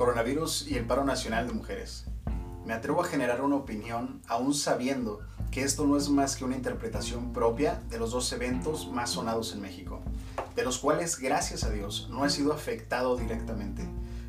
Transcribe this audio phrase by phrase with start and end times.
[0.00, 2.06] Coronavirus y el paro nacional de mujeres.
[2.64, 6.56] Me atrevo a generar una opinión aún sabiendo que esto no es más que una
[6.56, 10.00] interpretación propia de los dos eventos más sonados en México,
[10.56, 13.86] de los cuales, gracias a Dios, no he sido afectado directamente,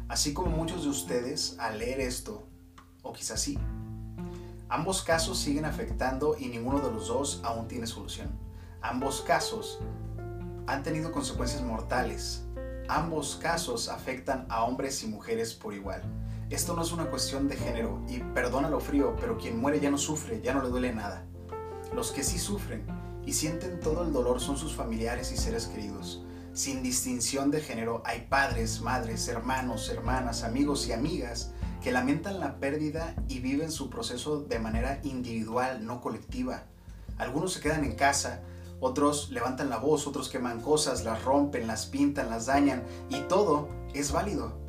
[0.10, 2.46] así como muchos de ustedes al leer esto,
[3.02, 3.58] o quizás sí.
[4.68, 8.28] Ambos casos siguen afectando y ninguno de los dos aún tiene solución.
[8.82, 9.80] Ambos casos
[10.68, 12.44] han tenido consecuencias mortales.
[12.94, 16.02] Ambos casos afectan a hombres y mujeres por igual.
[16.50, 19.90] Esto no es una cuestión de género y perdona lo frío, pero quien muere ya
[19.90, 21.26] no sufre, ya no le duele nada.
[21.96, 22.86] Los que sí sufren
[23.26, 26.26] y sienten todo el dolor son sus familiares y seres queridos.
[26.52, 32.60] Sin distinción de género hay padres, madres, hermanos, hermanas, amigos y amigas que lamentan la
[32.60, 36.66] pérdida y viven su proceso de manera individual, no colectiva.
[37.18, 38.42] Algunos se quedan en casa,
[38.82, 43.70] otros levantan la voz, otros queman cosas, las rompen, las pintan, las dañan y todo
[43.94, 44.60] es válido,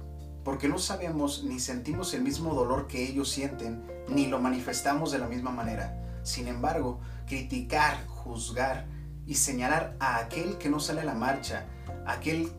[0.44, 5.18] porque no sabemos ni sentimos el mismo dolor que ellos sienten, ni lo manifestamos de
[5.18, 5.98] la misma manera.
[6.22, 8.86] Sin embargo, criticar, juzgar
[9.26, 11.66] y señalar a aquel que no sale a la marcha,
[12.06, 12.52] aquel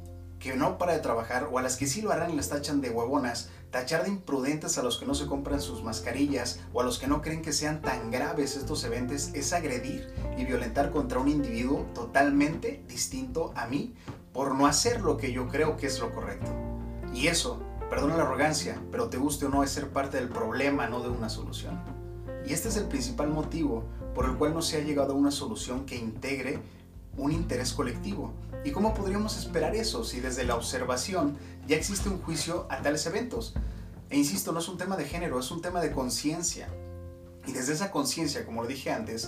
[0.43, 2.89] que no para de trabajar o a las que sí lo harán las tachan de
[2.89, 6.99] huevonas, tachar de imprudentes a los que no se compran sus mascarillas o a los
[6.99, 11.29] que no creen que sean tan graves estos eventos es agredir y violentar contra un
[11.29, 13.95] individuo totalmente distinto a mí
[14.33, 16.51] por no hacer lo que yo creo que es lo correcto.
[17.13, 20.87] Y eso, perdona la arrogancia, pero te guste o no es ser parte del problema,
[20.87, 21.81] no de una solución.
[22.45, 25.31] Y este es el principal motivo por el cual no se ha llegado a una
[25.31, 26.59] solución que integre
[27.17, 28.33] un interés colectivo.
[28.63, 33.05] ¿Y cómo podríamos esperar eso si desde la observación ya existe un juicio a tales
[33.05, 33.53] eventos?
[34.09, 36.69] E insisto, no es un tema de género, es un tema de conciencia.
[37.45, 39.27] Y desde esa conciencia, como lo dije antes,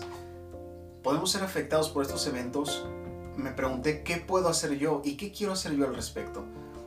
[1.04, 2.88] podemos ser afectados por estos eventos.
[3.36, 6.46] Me pregunté qué puedo hacer yo y qué quiero hacer yo al respecto.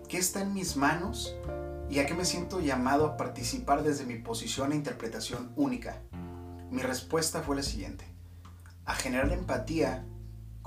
[0.09, 1.37] ¿Qué está en mis manos?
[1.91, 6.01] ¿Y a qué me siento llamado a participar desde mi posición e interpretación única?
[6.71, 8.05] Mi respuesta fue la siguiente.
[8.84, 10.06] A generar empatía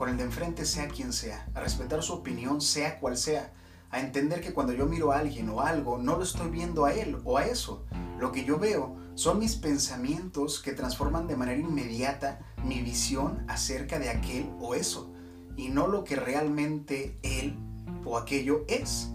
[0.01, 3.53] con el de enfrente sea quien sea, a respetar su opinión sea cual sea,
[3.91, 6.93] a entender que cuando yo miro a alguien o algo, no lo estoy viendo a
[6.95, 7.85] él o a eso.
[8.17, 13.99] Lo que yo veo son mis pensamientos que transforman de manera inmediata mi visión acerca
[13.99, 15.13] de aquel o eso,
[15.55, 17.55] y no lo que realmente él
[18.03, 19.11] o aquello es.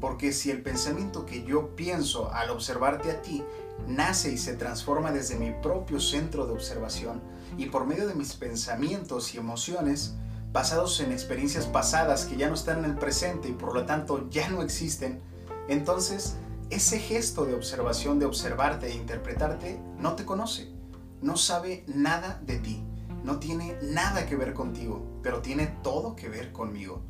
[0.00, 3.42] Porque si el pensamiento que yo pienso al observarte a ti
[3.88, 7.20] nace y se transforma desde mi propio centro de observación
[7.56, 10.14] y por medio de mis pensamientos y emociones,
[10.52, 14.28] basados en experiencias pasadas que ya no están en el presente y por lo tanto
[14.30, 15.20] ya no existen,
[15.68, 16.36] entonces
[16.70, 20.72] ese gesto de observación, de observarte e interpretarte, no te conoce,
[21.20, 22.84] no sabe nada de ti,
[23.24, 27.02] no tiene nada que ver contigo, pero tiene todo que ver conmigo.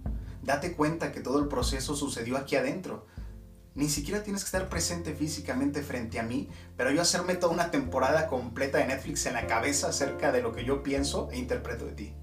[0.42, 3.06] Date cuenta que todo el proceso sucedió aquí adentro,
[3.74, 7.70] ni siquiera tienes que estar presente físicamente frente a mí, pero yo hacerme toda una
[7.70, 11.86] temporada completa de Netflix en la cabeza acerca de lo que yo pienso e interpreto
[11.86, 12.14] de ti.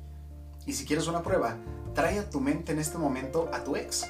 [0.66, 1.58] Y si quieres una prueba,
[1.96, 4.06] trae a tu mente en este momento a tu ex.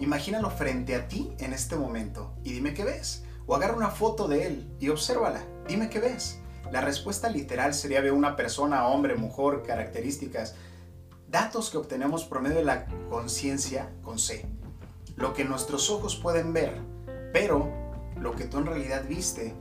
[0.00, 3.22] Imagínalo frente a ti en este momento y dime qué ves.
[3.46, 5.44] O agarra una foto de él y obsérvala.
[5.68, 6.40] Dime qué ves.
[6.72, 10.54] La respuesta literal sería ver una persona, hombre, mujer, características,
[11.28, 14.44] datos que obtenemos por medio de la conciencia con C
[15.20, 16.80] lo que nuestros ojos pueden ver,
[17.32, 17.70] pero
[18.16, 19.54] lo que tú en realidad viste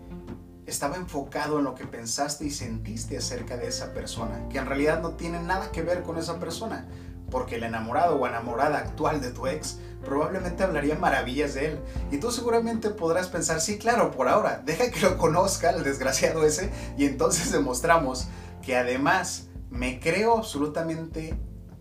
[0.66, 5.02] estaba enfocado en lo que pensaste y sentiste acerca de esa persona, que en realidad
[5.02, 6.88] no tiene nada que ver con esa persona,
[7.30, 11.80] porque el enamorado o enamorada actual de tu ex probablemente hablaría maravillas de él.
[12.12, 16.46] Y tú seguramente podrás pensar, sí, claro, por ahora, deja que lo conozca el desgraciado
[16.46, 18.28] ese y entonces demostramos
[18.62, 21.38] que además me creo absolutamente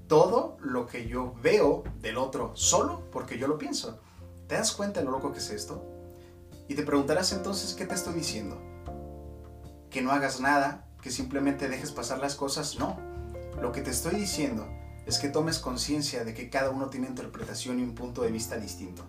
[0.09, 4.01] todo lo que yo veo del otro solo porque yo lo pienso.
[4.49, 5.85] ¿Te das cuenta de lo loco que es esto?
[6.67, 8.59] Y te preguntarás entonces, ¿qué te estoy diciendo?
[9.91, 12.79] Que no hagas nada, que simplemente dejes pasar las cosas.
[12.79, 12.99] No,
[13.61, 14.67] lo que te estoy diciendo
[15.07, 18.57] es que tomes conciencia de que cada uno tiene interpretación y un punto de vista
[18.57, 19.05] distinto.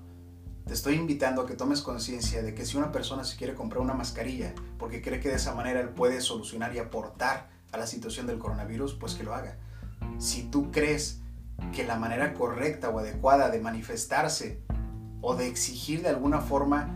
[0.66, 3.82] Te estoy invitando a que tomes conciencia de que si una persona se quiere comprar
[3.82, 7.88] una mascarilla porque cree que de esa manera él puede solucionar y aportar a la
[7.88, 9.58] situación del coronavirus, pues que lo haga
[10.20, 11.22] si tú crees
[11.74, 14.62] que la manera correcta o adecuada de manifestarse
[15.22, 16.96] o de exigir de alguna forma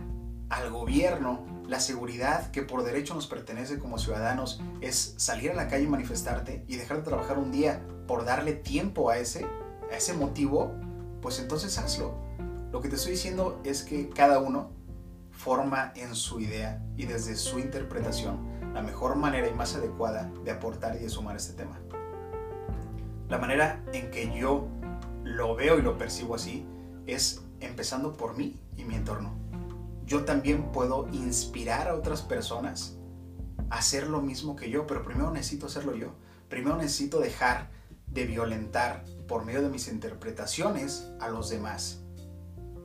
[0.50, 5.68] al gobierno la seguridad que por derecho nos pertenece como ciudadanos es salir a la
[5.68, 9.46] calle y manifestarte y dejar de trabajar un día por darle tiempo a ese,
[9.90, 10.74] a ese motivo,
[11.22, 12.14] pues entonces hazlo.
[12.70, 14.72] Lo que te estoy diciendo es que cada uno
[15.30, 20.50] forma en su idea y desde su interpretación la mejor manera y más adecuada de
[20.50, 21.80] aportar y de sumar este tema.
[23.28, 24.68] La manera en que yo
[25.24, 26.66] lo veo y lo percibo así
[27.06, 29.32] es empezando por mí y mi entorno.
[30.06, 32.98] yo también puedo inspirar a otras personas
[33.70, 36.12] a hacer lo mismo que yo, pero primero necesito hacerlo yo.
[36.50, 37.70] Primero necesito dejar
[38.06, 42.02] de violentar por medio de mis interpretaciones a los demás.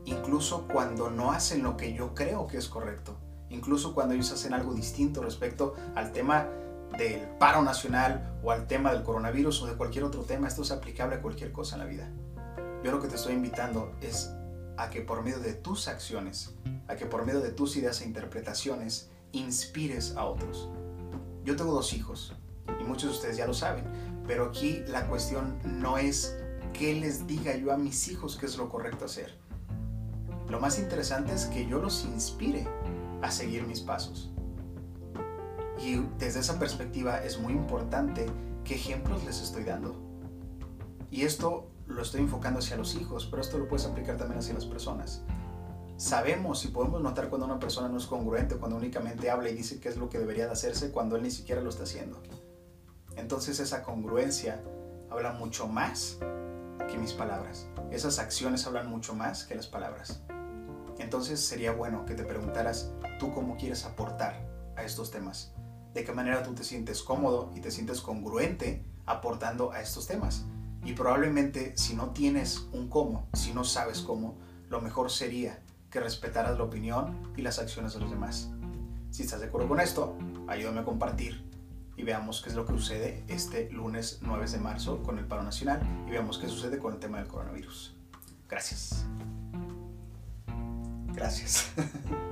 [0.05, 3.17] Incluso cuando no hacen lo que yo creo que es correcto.
[3.49, 6.47] Incluso cuando ellos hacen algo distinto respecto al tema
[6.97, 10.47] del paro nacional o al tema del coronavirus o de cualquier otro tema.
[10.47, 12.09] Esto es aplicable a cualquier cosa en la vida.
[12.83, 14.33] Yo lo que te estoy invitando es
[14.77, 16.55] a que por medio de tus acciones,
[16.87, 20.69] a que por medio de tus ideas e interpretaciones, inspires a otros.
[21.43, 22.33] Yo tengo dos hijos
[22.79, 23.85] y muchos de ustedes ya lo saben,
[24.25, 26.37] pero aquí la cuestión no es
[26.73, 29.37] qué les diga yo a mis hijos que es lo correcto hacer.
[30.47, 32.67] Lo más interesante es que yo los inspire
[33.21, 34.31] a seguir mis pasos.
[35.81, 38.25] Y desde esa perspectiva es muy importante
[38.63, 39.95] qué ejemplos les estoy dando.
[41.09, 44.53] Y esto lo estoy enfocando hacia los hijos, pero esto lo puedes aplicar también hacia
[44.53, 45.23] las personas.
[45.97, 49.79] Sabemos y podemos notar cuando una persona no es congruente, cuando únicamente habla y dice
[49.79, 52.21] qué es lo que debería de hacerse cuando él ni siquiera lo está haciendo.
[53.15, 54.63] Entonces esa congruencia
[55.09, 56.19] habla mucho más
[56.89, 57.67] que mis palabras.
[57.91, 60.21] Esas acciones hablan mucho más que las palabras.
[60.99, 65.53] Entonces sería bueno que te preguntaras tú cómo quieres aportar a estos temas.
[65.93, 70.45] De qué manera tú te sientes cómodo y te sientes congruente aportando a estos temas.
[70.83, 74.37] Y probablemente si no tienes un cómo, si no sabes cómo,
[74.69, 78.51] lo mejor sería que respetaras la opinión y las acciones de los demás.
[79.09, 80.15] Si estás de acuerdo con esto,
[80.47, 81.43] ayúdame a compartir
[81.97, 85.43] y veamos qué es lo que sucede este lunes 9 de marzo con el paro
[85.43, 87.93] nacional y veamos qué sucede con el tema del coronavirus.
[88.47, 89.05] Gracias.
[91.13, 91.71] Gracias.